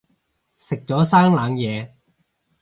[0.57, 1.91] 食咗生冷嘢